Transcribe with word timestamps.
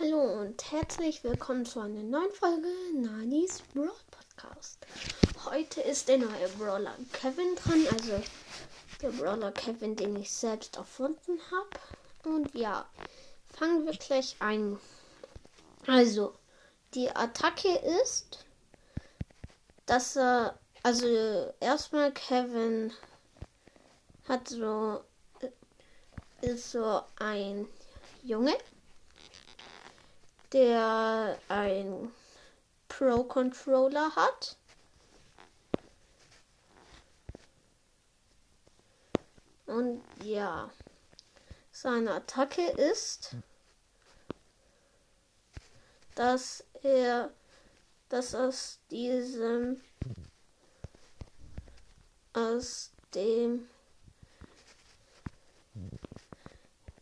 Hallo 0.00 0.40
und 0.40 0.72
herzlich 0.72 1.22
willkommen 1.24 1.66
zu 1.66 1.78
einer 1.78 2.02
neuen 2.02 2.32
Folge 2.32 2.68
Nanis 2.94 3.60
Brawl 3.74 3.90
Podcast. 4.10 4.86
Heute 5.44 5.82
ist 5.82 6.08
der 6.08 6.16
neue 6.16 6.48
Brawler 6.58 6.94
Kevin 7.12 7.54
dran, 7.56 7.86
also 7.92 8.22
der 9.02 9.08
Brawler 9.10 9.52
Kevin, 9.52 9.96
den 9.96 10.16
ich 10.16 10.32
selbst 10.32 10.76
erfunden 10.76 11.38
habe. 11.50 12.34
Und 12.34 12.54
ja, 12.54 12.88
fangen 13.52 13.84
wir 13.84 13.92
gleich 13.92 14.36
ein. 14.38 14.78
Also, 15.86 16.32
die 16.94 17.10
Attacke 17.14 17.76
ist, 18.02 18.46
dass 19.84 20.16
er, 20.16 20.58
also 20.82 21.52
erstmal 21.60 22.10
Kevin 22.12 22.90
hat 24.26 24.48
so, 24.48 25.04
ist 26.40 26.70
so 26.70 27.02
ein 27.18 27.68
Junge 28.22 28.56
der 30.52 31.38
ein 31.48 32.12
Pro-Controller 32.88 34.14
hat. 34.16 34.56
Und 39.66 40.02
ja, 40.24 40.68
seine 41.70 42.14
Attacke 42.14 42.66
ist, 42.70 43.36
dass 46.16 46.64
er, 46.82 47.30
dass 48.08 48.34
aus 48.34 48.80
diesem, 48.90 49.80
aus 52.32 52.90
dem, 53.14 53.68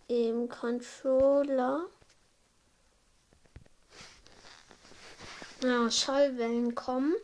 im 0.08 0.48
Controller 0.48 1.86
ja, 5.62 5.90
Schallwellen 5.90 6.74
kommen, 6.74 7.14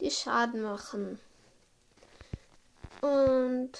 die 0.00 0.10
Schaden 0.10 0.62
machen. 0.62 1.18
Und 3.00 3.72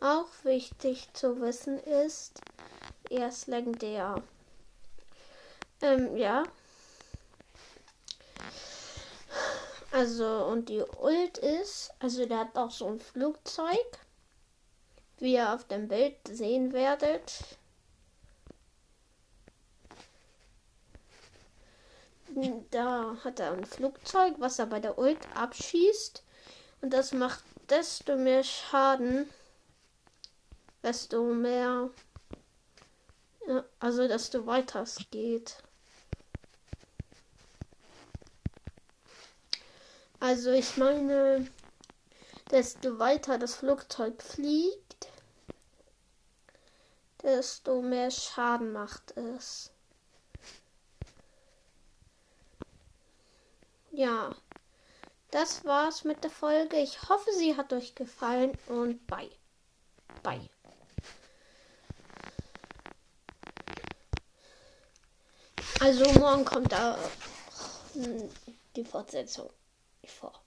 auch 0.00 0.28
wichtig 0.44 1.08
zu 1.12 1.40
wissen 1.40 1.78
ist, 1.78 2.40
er 3.10 3.28
ist 3.28 3.48
legendär. 3.48 4.22
Ähm, 5.82 6.16
ja. 6.16 6.44
Also, 9.90 10.44
und 10.44 10.68
die 10.68 10.82
Ult 10.82 11.38
ist, 11.38 11.92
also 11.98 12.26
der 12.26 12.40
hat 12.40 12.56
auch 12.56 12.70
so 12.70 12.86
ein 12.86 13.00
Flugzeug, 13.00 13.98
wie 15.18 15.34
ihr 15.34 15.52
auf 15.52 15.64
dem 15.64 15.88
Bild 15.88 16.16
sehen 16.30 16.72
werdet. 16.72 17.57
Da 22.78 23.16
hat 23.24 23.40
er 23.40 23.54
ein 23.54 23.64
Flugzeug, 23.64 24.34
was 24.38 24.60
er 24.60 24.66
bei 24.66 24.78
der 24.78 24.98
Ult 24.98 25.18
abschießt. 25.34 26.22
Und 26.80 26.92
das 26.92 27.10
macht 27.10 27.42
desto 27.68 28.16
mehr 28.16 28.44
Schaden, 28.44 29.28
desto 30.84 31.24
mehr. 31.24 31.90
Ja, 33.48 33.64
also 33.80 34.06
desto 34.06 34.46
weiter 34.46 34.82
es 34.82 34.98
geht. 35.10 35.58
Also 40.20 40.52
ich 40.52 40.76
meine, 40.76 41.48
desto 42.52 43.00
weiter 43.00 43.38
das 43.38 43.56
Flugzeug 43.56 44.22
fliegt, 44.22 45.08
desto 47.24 47.82
mehr 47.82 48.12
Schaden 48.12 48.70
macht 48.72 49.16
es. 49.16 49.72
Ja, 53.98 54.30
das 55.32 55.64
war's 55.64 56.04
mit 56.04 56.22
der 56.22 56.30
Folge. 56.30 56.76
Ich 56.76 57.08
hoffe, 57.08 57.30
sie 57.36 57.56
hat 57.56 57.72
euch 57.72 57.96
gefallen 57.96 58.56
und 58.68 59.04
bye. 59.08 59.28
Bye. 60.22 60.48
Also 65.80 66.04
morgen 66.12 66.44
kommt 66.44 66.70
da 66.70 66.96
die 68.76 68.84
Fortsetzung 68.84 69.50
vor. 70.06 70.40